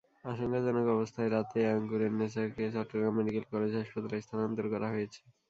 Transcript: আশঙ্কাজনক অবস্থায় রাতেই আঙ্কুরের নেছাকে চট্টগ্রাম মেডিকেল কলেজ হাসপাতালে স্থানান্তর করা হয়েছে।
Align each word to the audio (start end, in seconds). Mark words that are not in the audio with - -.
আশঙ্কাজনক 0.25 0.85
অবস্থায় 0.95 1.29
রাতেই 1.29 1.65
আঙ্কুরের 1.71 2.11
নেছাকে 2.19 2.63
চট্টগ্রাম 2.75 3.13
মেডিকেল 3.17 3.45
কলেজ 3.51 3.71
হাসপাতালে 3.77 4.17
স্থানান্তর 4.21 4.65
করা 4.73 4.87
হয়েছে। 4.93 5.19